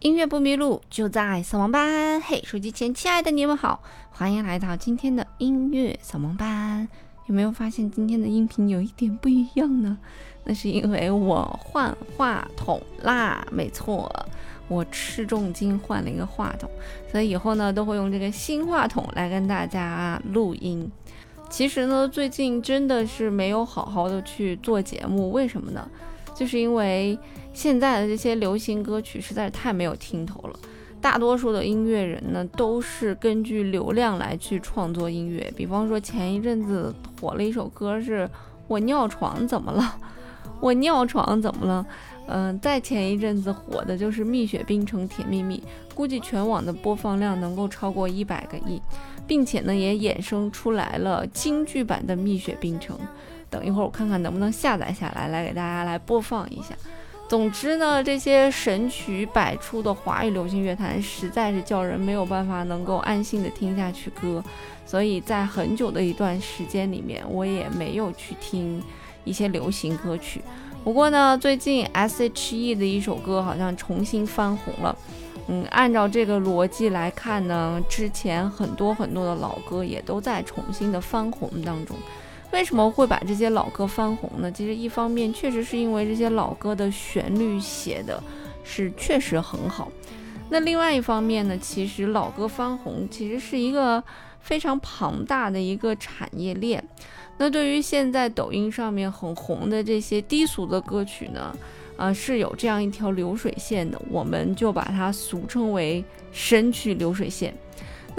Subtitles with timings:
[0.00, 2.20] 音乐不迷路，就在扫盲班。
[2.20, 3.82] 嘿，手机前亲爱的你们好，
[4.12, 6.86] 欢迎来到今天的音乐扫盲班。
[7.26, 9.98] 有没有发现今天的音频有一点不一样呢？
[10.44, 13.44] 那是因为我换话筒啦。
[13.50, 14.08] 没错，
[14.68, 16.70] 我吃重金换了一个话筒，
[17.10, 20.88] 所以以后呢都会用这个新话筒来跟大家录音。
[21.50, 25.90] 其实呢，最近真的是没有好好的去做节目，为什么呢？
[26.38, 27.18] 就是因为
[27.52, 30.56] 现在的这些流行歌曲实在是太没有听头了，
[31.00, 35.52] 大多数的音乐人呢都是根据流量来去创作音乐。
[35.56, 38.30] 比方说前一阵子火了一首歌，是
[38.68, 39.96] 我尿床怎么了？
[40.60, 41.86] 我尿床怎么了？
[42.28, 45.60] 嗯，再前一阵子火的就是蜜雪冰城甜蜜蜜，
[45.92, 48.80] 估计全网的播放量能够超过一百个亿，
[49.26, 52.96] 并且呢也衍生出来了京剧版的蜜雪冰城。
[53.50, 56.74] 等一会儿，我看看能不能下载下来，来给大家来播放一下。
[57.28, 64.42] 总之呢，这些神曲百出的华语流行乐坛，实在是叫人没有办法能够安心的听下去歌。
[64.86, 68.82] 所以在很久的一段时间里面，我也没有去听
[69.24, 70.40] 一些流行歌曲。
[70.82, 74.96] 不过呢，最近 S.H.E 的一首歌好像重新翻红了。
[75.48, 81.94] 嗯，按照这个逻辑来看呢，之前很多很多的老歌也都在重新的翻红当中。
[82.52, 84.50] 为什么会把这些老歌翻红呢？
[84.50, 88.22] 其实一方面确实是因为这些老歌的旋律写的
[88.64, 89.90] 是确实很好。
[90.50, 94.02] 那另外一方面呢，其实老歌翻红其实是一个
[94.40, 96.82] 非常庞大的一个产业链。
[97.36, 101.54] 那对于现在抖音上面很红的这些低俗的歌曲呢，
[101.96, 107.54] 啊是有这样一条流水线的，我们就把它俗称为神曲流水线。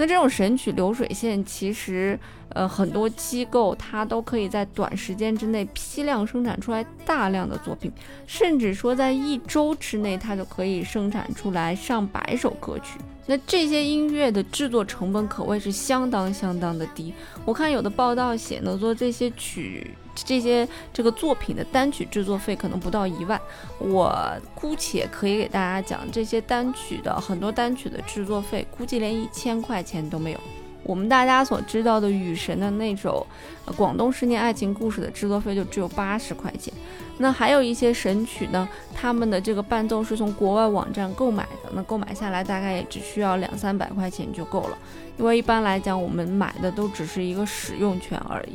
[0.00, 2.18] 那这种神曲流水线，其实，
[2.54, 7.92] 呃，很多机构它都可以在短时间之内批量生产出来大量的作品，
[8.26, 12.98] 甚至说在一周之内，它就可以生产出来上百首歌曲。
[13.26, 17.12] 那这些音乐的制作成本可谓是相当相当的低。
[17.44, 23.40] 我看有的报道写呢，做这些曲、这些这个作品的单曲制作费可能不到一万。
[23.78, 24.14] 我
[24.54, 30.40] 姑且可以给大家讲，这些单曲的很多单曲的制作费，估计连一千块钱都没有。
[30.90, 33.24] 我们大家所知道的雨神的那首
[33.76, 36.74] 《广东十年爱情故事》的制作费就只有八十块钱。
[37.18, 44.78] 那还有一些神曲呢，他们的这个伴奏是从国外网站购买的，那购买下来大概也只需要两三百块钱就够了。
[45.16, 48.54] 因为一般来讲，我们买的都只是一个使用权而已。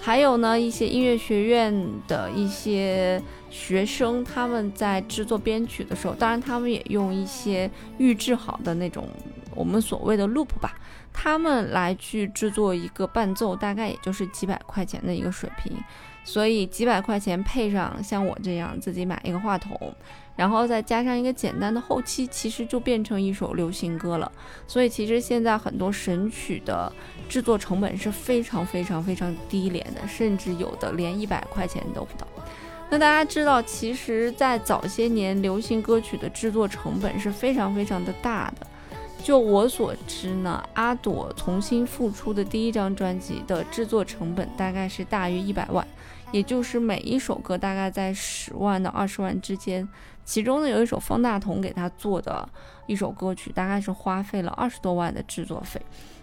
[0.00, 1.74] 还有呢，一些音乐学院
[2.06, 9.08] 的一些学生，他们在制作编曲的时候，当然他们也用一些预制好的那种
[9.52, 10.74] 我们所谓的 loop 吧，
[11.12, 15.72] 他们来去制作一个伴奏，大概也就是几百块钱的一个水平。
[16.24, 19.92] 所以几百块钱配上像我这样自己买一个话筒，
[20.36, 24.30] 然后再加上一个简单的后期，其实就变成一首流行歌了。
[24.68, 26.92] 所以其实现在很多神曲的
[27.28, 32.24] 制作成本是非常非常非常低廉的，甚至有的连一百块钱都不到。
[32.88, 38.66] 那大家知道，其实，在早些年，流行歌曲的制作成本是非常非常的大的。
[39.22, 45.86] 就我所知呢，阿朵重新复出的第一张专辑的制作成本大概是大约一百万。
[46.32, 49.86] 也就是每一首歌大概在十万到二十万之间，
[50.24, 52.48] 其中呢有一首方大同给他做的
[52.86, 55.78] 一首歌曲，大概是花费了二十多万的制作费。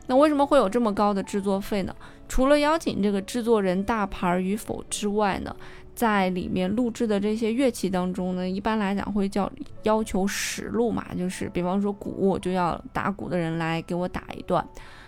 [0.07, 1.95] 那为什么会有这么高的制作费呢？
[2.27, 5.55] 除了邀请这个制作人大牌与否之外呢，
[5.99, 9.51] 在里面录制的这些乐器当中呢，一般来讲会叫
[9.83, 14.63] 要求实录嘛，就是比方说鼓，我就要打鼓的人来给我打一段；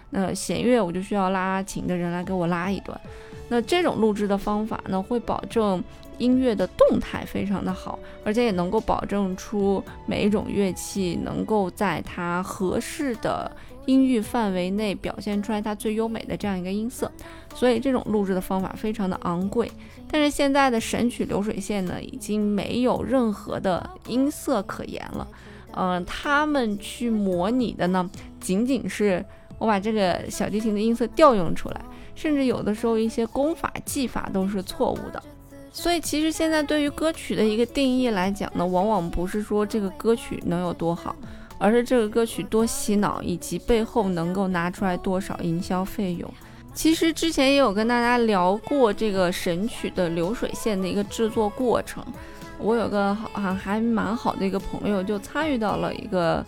[0.10, 3.00] 那弦乐我就需要拉琴的人来给我拉一段。
[3.48, 5.82] 那这种录制的方法呢，会保证
[6.18, 13.50] 音乐的动态非常的好，而且也能够保证出每一种乐器能够在它合适的
[13.86, 17.12] 音域范围内表现出来它最优美的这样一个音色。
[17.56, 19.72] 所以这种录制的方法非常的昂贵。
[20.10, 25.28] 但是现在的神曲流水线呢，已经没有任何的音色可言了。
[25.74, 28.10] 嗯，他们去模拟的呢，
[28.40, 29.26] 仅仅是
[29.58, 31.82] 我把这个小提琴的音色调用出来。
[32.14, 35.24] 甚至有的时候一些功法技法都是错误的，
[35.72, 41.16] 所以其实现在对于歌曲的一个定义来讲呢，往往不是说这个歌曲能有多好，
[41.62, 46.30] 而是这个歌曲多洗脑，以及背后能够拿出来多少营销费用。
[46.74, 52.04] 其实之前也有跟大家聊过这个神曲的流水线的一个制作过程，
[52.58, 56.44] 我有个好像还蛮好的一个朋友就参与到了一个。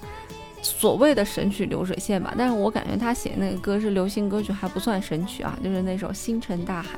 [0.65, 6.97] 所谓的神曲流水线吧，但是我感觉他写那个歌是流行歌曲，还不算神曲啊，就是那首《星辰大海》。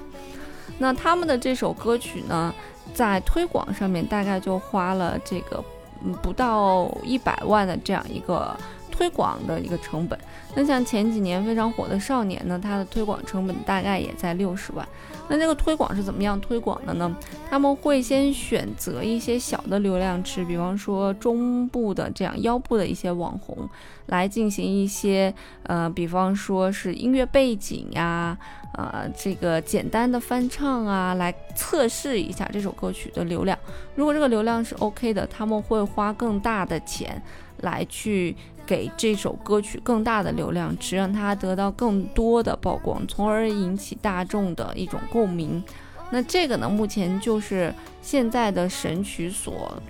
[0.78, 2.54] 那他们的这首歌曲呢，
[2.94, 5.64] 在推广上面大概就花了这个
[6.04, 8.56] 嗯不到一百万的这样一个
[8.96, 10.18] 推广的一个成本。
[10.56, 14.88] 那像前几年非常火的《少年》呢，它的推广成本大概也在六十万。
[15.28, 17.14] 那这个推广是怎么样推广的呢？
[17.50, 23.68] 他们会先选择一些小的流量池，比方说中部的这样腰部的一些网红，
[24.06, 25.34] 来进行一些
[25.64, 28.38] 呃，比方说是音乐背景呀，
[28.76, 33.58] 呃，这个简单的翻唱啊，来测试一下这首歌曲的流量。
[33.96, 37.22] 如果这个流量是 OK 的，他们会花更大的钱
[37.58, 38.36] 来去。
[38.66, 45.64] 给这首歌曲更大的流量值，让它得到更多的曝光，从而引起大众的一种共鸣。
[46.12, 49.82] 那这个呢，目前就是现在的神曲所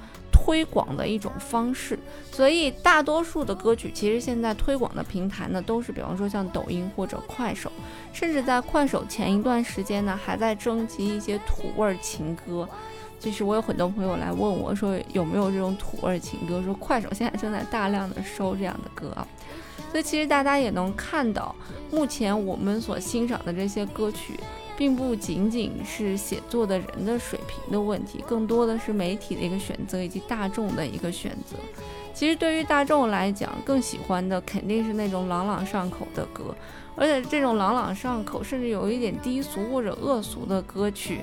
[0.46, 1.98] 推广的一种方式。
[2.32, 7.72] 所以，大多数的歌曲其实现在推广的平台呢，都是比方说像抖音或者快手，
[8.14, 12.70] 甚至在快手前一段时间呢，还在征集一些土味情歌。
[13.20, 19.28] 就是我有很多朋友来问我说有没有这种土味情歌，说快手现在正在大量的收这样的歌啊，
[19.90, 21.56] 所以其实大家也能看到，
[21.90, 24.40] 目前我们所欣赏的这些歌曲，
[24.78, 31.56] 并不仅仅是写作的人的水平的问题，更多的是媒体的一个选择以及大众的一个选择。
[32.14, 36.56] 其实对于大众来讲，更喜欢的肯定是那种朗朗上口的歌，
[36.96, 41.20] 而且这种朗朗上口，甚至有一点低俗或者恶俗的歌曲。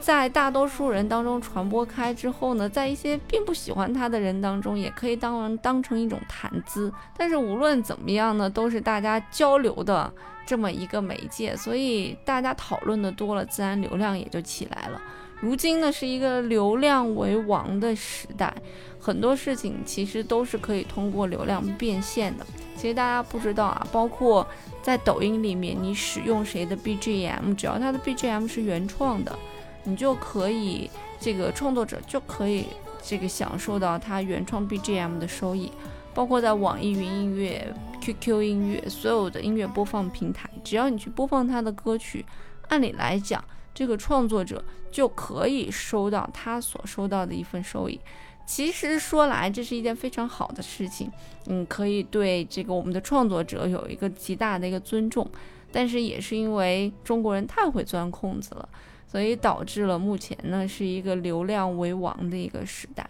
[0.00, 6.90] 在大多数人当中传播开之后呢，在一些并不喜欢他的人当中，也可以当当成一种谈资。
[7.18, 10.10] 但是无论怎么样呢，都是大家交流的
[10.50, 15.00] 这么一个媒介，所以大家讨论的多了，自然流量也就起来了。
[15.40, 18.52] 如今呢，是一个流量为王的时代，
[18.98, 22.44] 很多事情其实都是可以通过流量变现的。
[22.74, 24.44] 其实大家不知道啊，包括
[24.82, 29.38] 在抖音里面，你使用谁的 BGM，只要它的 BGM 是原创的。
[29.84, 32.66] 你就可以，这个创作者就可以
[33.00, 35.70] 这个享受到他原创 BGM 的收益，
[36.12, 37.72] 包括在网易云音乐、
[38.12, 42.24] QQ 音乐所有的音乐播放平台，只要你去播放他的歌曲，
[42.68, 43.42] 按理来讲，
[43.74, 47.98] 这个创作者就可以收到他所收到的一份收益。
[48.46, 51.10] 其实说来，这是一件非常好的事情，
[51.46, 55.30] 嗯，可以对这个我们的创作者有一个极大的一个尊重，
[55.70, 58.68] 但是也是因为中国人太会钻空子了。
[59.06, 63.04] 所以导致了目前呢是一个流量为王的一个时代，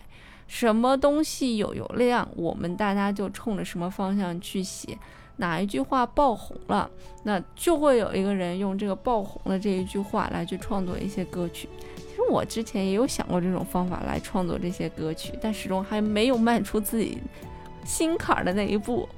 [0.51, 4.99] 什么东西有流量，我们大家就冲着什么方向去写，
[5.37, 6.91] 哪一句话爆红了，
[7.23, 11.69] 那就会有一个人用这个爆红的这一句话来去创作一些歌曲。
[11.97, 17.19] 其实我之前也有想过这种方法来创作这些歌曲，但始终还没有迈出自己
[17.85, 19.09] 心坎的那一步。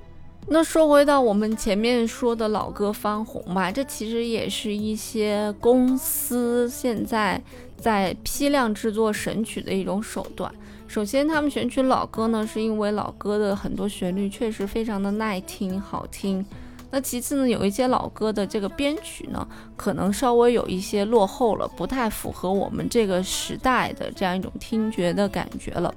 [0.49, 7.41] 那说回到我们前面说的老歌翻红吧，这其实也是一些公司现在
[7.79, 10.53] 在批量制作神曲的一种手段。
[10.93, 16.45] 首先，他们选取老歌呢，是因为老歌的很多旋律确实非常的耐听、好听。
[16.91, 25.95] 那其次呢，有一些老歌的这个编曲呢，可能稍微有一些落后了，不太符合我们这个时代的这样一种听觉的感觉了。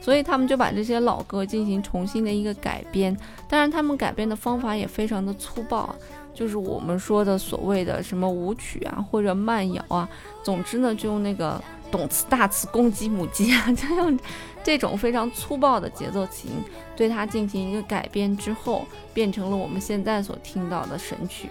[0.00, 3.16] 所以他们就把这些老歌进行重新的一个改编，
[3.48, 5.94] 当然他们改编的方法也非常的粗暴，
[6.34, 10.08] 就是我们说的所谓的什么舞曲啊或者慢摇啊，
[10.42, 11.62] 总之呢就用那个
[11.92, 14.18] 动词大词公鸡母鸡啊， 就用
[14.64, 16.50] 这种非常粗暴的节奏型
[16.96, 18.84] 对它进行一个改编之后，
[19.14, 21.48] 变成了我们现在所听到的神曲，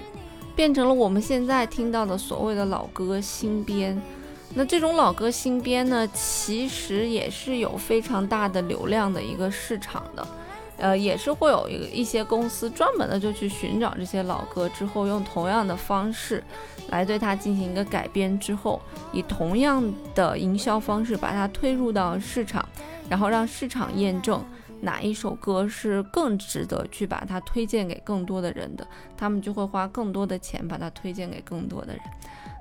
[0.56, 4.02] 变成了我们现在听到的所谓的老歌新编。
[4.54, 10.28] 那这种老歌新编呢，其实也是有非常大的流量的一个市场的，
[10.82, 16.44] 呃，也是会有一一些公司专门的就去寻找这些老歌，之后用同样的方式
[16.90, 18.82] 来对它进行一个改编，之后
[19.14, 19.84] 以同样
[20.16, 22.68] 的营销方式把它推入到市场，
[23.08, 24.44] 然后让市场验证
[24.80, 32.02] 哪一首歌是更值得去把它推荐给更多的人的，他们就会花更多的钱把它推荐给更多的人。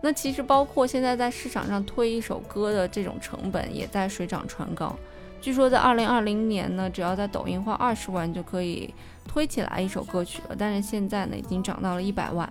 [0.03, 4.95] 那其实包括现在在市场上推一首歌的这种成本也在水涨船高。
[5.41, 8.93] 据说在二零二零年呢，只要在抖音花二十万就可以
[9.27, 10.57] 推起来一首歌曲了。
[10.59, 12.51] 但是现在呢，已经涨到了一百万。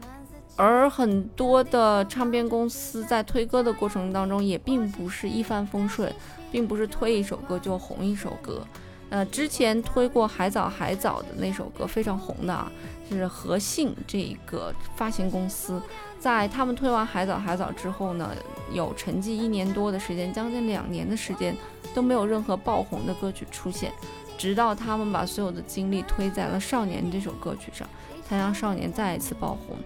[0.56, 6.14] 而很多的唱片公司在推歌的过程当中，也并不是一帆风顺，
[6.52, 8.66] 并不是推一首歌就红一首歌。
[9.10, 12.72] 呃，之前推过《海藻海藻》的那首歌非常红的啊，
[13.10, 15.82] 是和信这个发行公司。
[16.20, 18.30] 在他们推完《海藻海藻》之后呢，
[18.74, 21.56] 有沉寂一年多的时间，将近两年的时间
[21.94, 23.92] 都没有任何爆红的歌曲出现，
[24.38, 27.88] 直到他们把所有的精力推在了《少年》这首歌曲上，
[28.28, 29.78] 才让《少年》再一次爆红。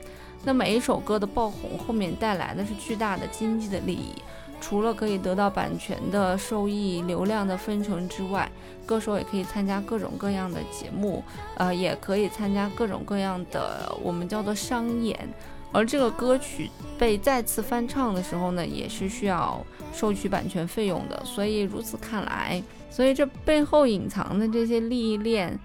[0.44, 4.16] 那每一首歌的爆红后面带来的是巨大的经济的利益，
[4.60, 8.52] 除了可以得到版权的收益、流量的分成之外，
[8.88, 11.24] 歌手也可以参加各种各样的节目，
[11.58, 15.30] 呃，也可以参加各种各样的我们叫做商演。
[15.74, 21.20] 而这个歌曲被再次翻唱的时候呢，也是需要收取版权费用的。
[21.26, 22.62] 所以如此看来，
[22.92, 25.60] 所以这背后隐藏的这些利益链，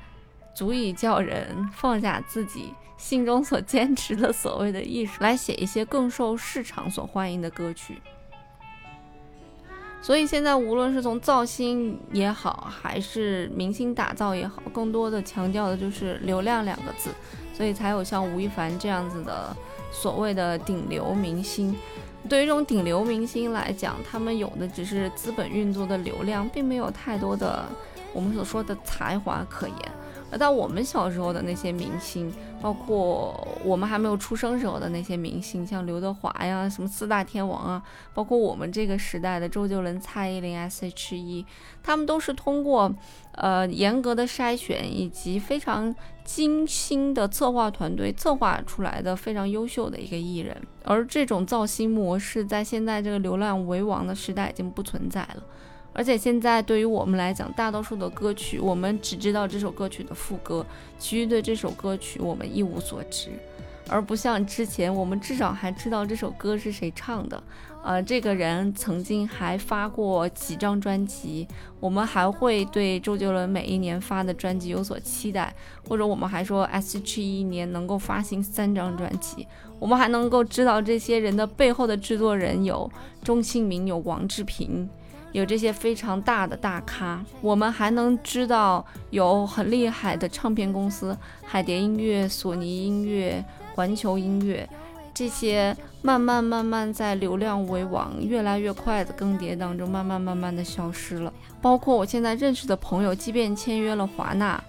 [0.55, 8.01] 足以叫人放下自己心中所坚持的所谓的艺术，来写一些更受市场所欢迎的歌曲。
[10.01, 17.11] 所以现在无论是从造星也好，还是明星打造也好，更多的强调的就是流量两个字，
[17.53, 19.55] 所以才有像吴亦凡这样子的。
[19.91, 21.75] 所谓的顶流明星，
[22.29, 27.65] 对于这种顶流明星来讲，他们有的只是资本运作的流量，并没有太多的
[28.13, 29.77] 我们所说的才华可言。
[30.31, 37.83] 而到我们小时候的那些明星，包括我们还没有出生时候的那些明星，像刘德华呀，什么四大天王啊，
[38.13, 41.47] 包括我们这个时代的周杰伦、蔡依林、S.H.E，
[41.83, 42.95] 他们都是通过
[43.33, 45.95] 呃严格的筛选以及非常
[46.25, 50.55] 精心的策划团队策划出来的非常优秀的一个艺人。
[50.85, 55.43] 而这种造星模式，在现在这个流量为王的时代已经不存在了。
[55.99, 60.65] 而且现在对于我们来讲，大多数的歌曲，我们只知道这首歌曲的副歌，
[60.97, 63.31] 其余对这首歌曲我们一无所知，
[63.89, 67.43] 而不像之前，我们至少还知道这首歌是谁唱的，
[67.83, 71.49] 呃，这个人曾经还发过几张专辑，
[71.81, 75.53] 我们还会对周杰伦每一年发的专辑有所期待，
[75.89, 79.49] 或者我们还说 S.H.E 一年能够发行三张专辑，
[79.81, 82.89] 我们还能够知道这些人的背后的制作人有
[83.25, 84.89] 钟兴民，有王志平。
[85.33, 93.45] 有这些非常大的大咖，我们还能知道有很厉害的唱片公司，海蝶音乐、索尼音乐、
[93.75, 94.69] 环球音乐，
[95.13, 101.33] 这些慢慢慢慢在流量为王、越来越快的更迭当中，慢慢慢慢的消失了。
[101.61, 104.63] 包括我现在认识的朋友，即便签约了华纳，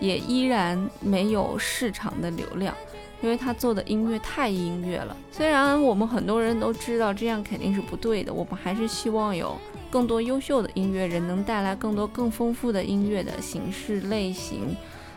[0.00, 2.74] 也依然没有市场的流量。
[3.22, 9.56] 因为他做的音乐太音乐了，虽然我们很多人都知道这样肯定是不对的，我们还是希望有
[9.90, 14.76] 更多优秀的音乐人能带来更多更丰富的音乐的形式类型，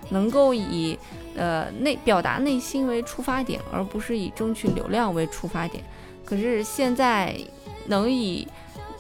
[0.10, 0.98] 能够以
[1.36, 5.84] 呃内表达内心为出发点，而不是以争取流量为出发点。
[6.24, 7.36] 可是现在
[7.88, 8.48] 能以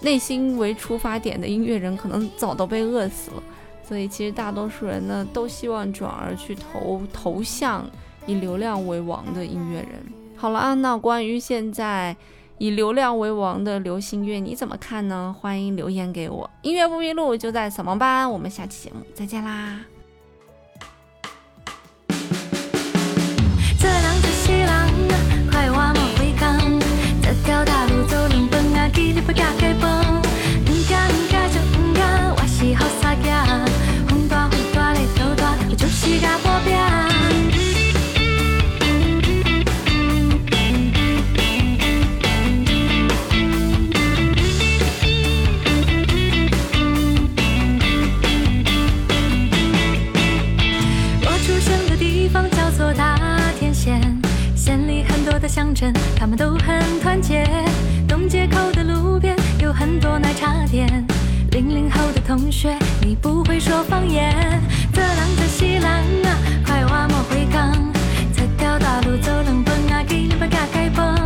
[0.02, 3.44] 内心为出发点的音乐人，可能早都被饿死了。
[3.88, 7.90] 所以其实大多数人呢，都希望转而去投投向。
[8.30, 10.06] 以流量为王的音乐人，
[10.36, 12.16] 好了啊，那关于现在
[12.60, 15.36] 以流量为王的流行乐，你怎么看呢？
[15.40, 16.48] 欢迎留言给我。
[16.62, 19.80] 音乐不迷路就在扫盲班，我们下期节目再见啦。
[55.40, 57.48] 的乡镇，他们都很团结。
[58.08, 60.88] 东街口的路边有很多奶茶店。
[61.52, 64.62] 零零后的同学，你不会说方言。
[64.94, 67.74] 泽浪泽西浪啊，快挖莫回港。
[68.36, 71.19] 这条大路走冷蹦啊，给你把嘎开崩。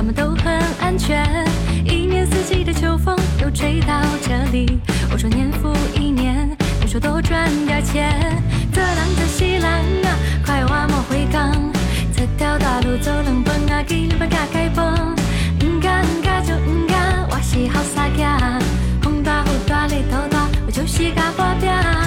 [0.00, 1.44] 他们都很安全
[1.84, 4.80] 一年四季的秋风又吹到这里
[5.12, 6.48] 我说年复一年
[6.80, 8.18] 你说多赚点钱
[8.72, 10.06] 做人一辈子
[10.42, 11.52] 快乐没几天
[12.16, 14.26] 一条大路分两边随
[15.58, 16.02] 你要
[16.40, 18.58] 走哪一边
[19.02, 19.86] 不怕不怕
[20.72, 22.00] 就是甲破表。